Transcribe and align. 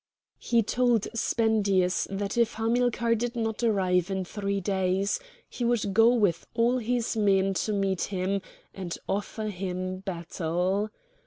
He 0.39 0.63
told 0.63 1.07
Spendius 1.13 2.07
that 2.09 2.35
if 2.35 2.53
Hamilcar 2.55 3.13
did 3.13 3.35
not 3.35 3.61
arrive 3.61 4.09
in 4.09 4.25
three 4.25 4.59
days 4.59 5.19
he 5.47 5.63
would 5.63 5.93
go 5.93 6.11
with 6.11 6.47
all 6.55 6.79
his 6.79 7.15
men 7.15 7.53
to 7.61 7.71
meet 7.71 8.01
him 8.09 8.41
and 8.73 8.97
offer 9.07 9.43
him 9.49 9.99
battle. 9.99 10.89